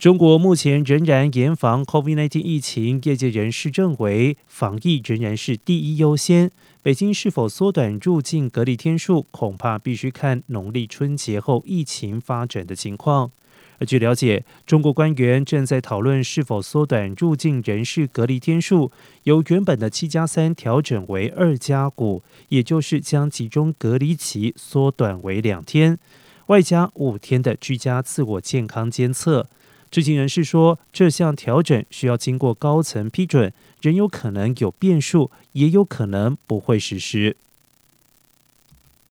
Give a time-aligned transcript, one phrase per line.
[0.00, 6.50] 中国目前仍然严防 COVID-19 疫情，业界人士认为防疫仍然是第一优先。
[6.80, 13.30] 北京是否缩短入境隔离天数，恐怕必须看农历春节后疫情发展的情况。
[13.78, 18.90] 而据了解，中国官员正在讨论是否缩短入境人士隔离天数，
[19.24, 25.98] 由原本的七加三调整为二加五，也就是将集中隔离期缩短为两天，
[26.46, 29.46] 外加五天的居家自我健康监测。
[29.90, 37.36] 知情人士说，这项调整需要经过高层批准，仍有可能有变数，也有可能不会实施。